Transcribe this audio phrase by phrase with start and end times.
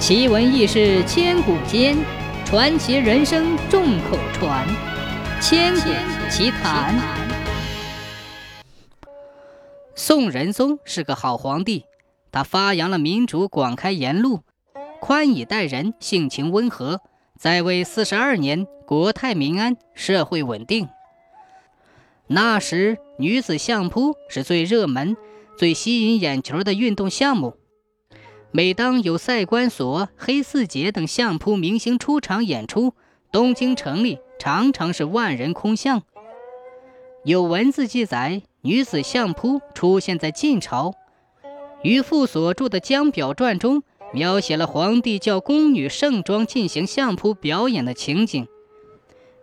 [0.00, 1.94] 奇闻异事千古间，
[2.46, 4.66] 传奇人生众口传。
[5.42, 5.90] 千古
[6.30, 6.98] 奇谈。
[9.94, 11.84] 宋仁宗是个好皇帝，
[12.32, 14.40] 他发扬了民主，广开言路，
[15.00, 17.02] 宽以待人，性情温和。
[17.38, 20.88] 在位四十二年，国泰民安，社会稳定。
[22.26, 25.14] 那时，女子相扑是最热门、
[25.58, 27.58] 最吸引眼球的运动项目。
[28.52, 32.94] 每当有赛关索、黑四杰等相扑明星出场演出，
[33.30, 36.02] 东京城里常常是万人空巷。
[37.24, 40.94] 有文字记载，女子相扑出现在晋朝，
[41.84, 48.48] 于父所著的《江表传》中描写了皇帝叫宫女盛装进行相扑表演的情景。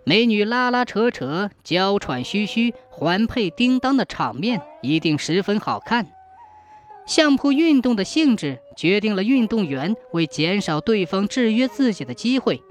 [0.04, 6.08] 美女拉拉扯扯、娇喘吁吁、环佩叮当的场面一定十分好看。
[7.08, 12.62] 相扑运动的性质决定了运动员为减少对方制约自己的机会，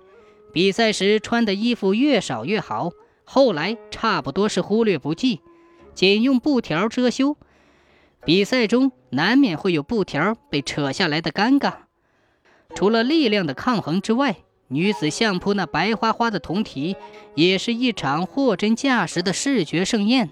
[0.53, 2.91] 比赛时穿的衣服越少越好。
[3.25, 5.41] 后来差不多是忽略不计，
[5.95, 7.37] 仅用布条遮羞。
[8.25, 11.73] 比赛中难免会有布条被扯下来的尴尬。
[12.75, 14.37] 除了力量的抗衡之外，
[14.69, 16.95] 女子相扑那白花花的铜蹄
[17.35, 20.31] 也是一场货真价实的视觉盛宴。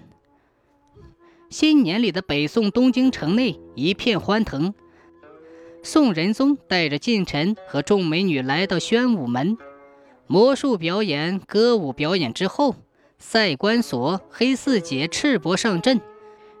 [1.49, 4.73] 新年里的北宋东京城内一片欢腾。
[5.83, 9.57] 宋仁宗带着近臣和众美女来到宣武门，
[10.25, 12.75] 魔术表演、歌舞表演之后，
[13.19, 16.01] 赛关索、黑四姐赤膊上阵。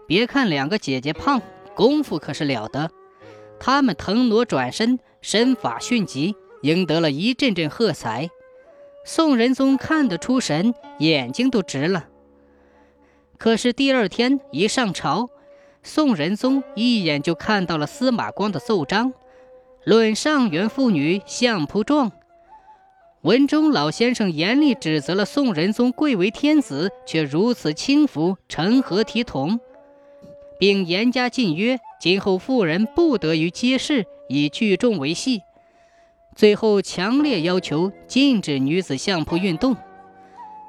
[0.07, 1.41] 别看两个姐姐胖，
[1.75, 2.91] 功夫可是了得。
[3.59, 8.29] 她们腾挪转身，身法迅疾，赢得了一阵阵喝彩。
[9.03, 12.05] 宋仁宗看得出神，眼睛都直了。
[13.37, 15.29] 可是第二天一上朝，
[15.83, 19.13] 宋仁宗一眼就看到了司马光的奏章，
[19.83, 22.11] 论上元妇女相扑状。
[23.21, 29.59] 文中老先生严厉指责了宋仁宗贵为天子却如此轻浮，成何体统，
[30.59, 35.41] 并严加禁约，今后妇人不得于街市以聚众为戏。
[36.35, 39.75] 最后强烈要求禁止女子相扑运动。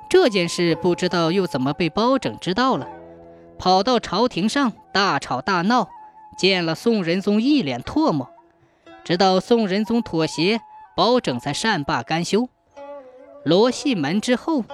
[0.08, 2.88] 这件事不知道又怎么被包拯知道了，
[3.58, 5.88] 跑到朝廷上大吵大闹，
[6.38, 8.30] 见了宋仁宗一脸唾沫。
[9.04, 10.60] 直到宋仁宗妥协，
[10.96, 12.48] 包拯才善罢甘休。
[13.44, 14.64] 罗戏门之后，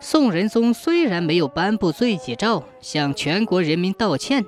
[0.00, 4.44] 宋仁宗虽然没有颁布罪己诏向全国人民道歉，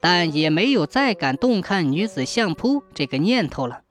[0.00, 3.81] 但也没有再敢动看女子相扑这个念头了。